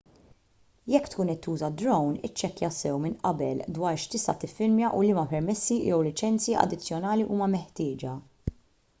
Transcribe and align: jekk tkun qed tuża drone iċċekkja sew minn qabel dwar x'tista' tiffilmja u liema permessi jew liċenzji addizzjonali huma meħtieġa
jekk 0.91 1.07
tkun 1.09 1.27
qed 1.31 1.41
tuża 1.47 1.67
drone 1.81 2.23
iċċekkja 2.29 2.69
sew 2.77 2.95
minn 3.03 3.17
qabel 3.27 3.61
dwar 3.75 3.99
x'tista' 4.03 4.35
tiffilmja 4.43 4.89
u 4.99 5.03
liema 5.07 5.25
permessi 5.33 5.77
jew 5.89 5.99
liċenzji 6.07 6.57
addizzjonali 6.63 7.27
huma 7.29 7.51
meħtieġa 7.53 8.15